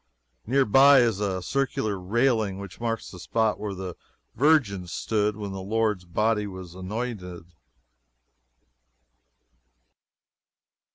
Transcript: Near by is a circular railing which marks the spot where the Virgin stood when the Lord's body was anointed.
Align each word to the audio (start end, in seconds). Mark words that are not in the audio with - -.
Near 0.47 0.65
by 0.65 1.01
is 1.01 1.19
a 1.19 1.43
circular 1.43 1.99
railing 1.99 2.57
which 2.57 2.79
marks 2.81 3.11
the 3.11 3.19
spot 3.19 3.59
where 3.59 3.75
the 3.75 3.95
Virgin 4.33 4.87
stood 4.87 5.35
when 5.37 5.51
the 5.51 5.61
Lord's 5.61 6.05
body 6.05 6.47
was 6.47 6.73
anointed. 6.73 7.51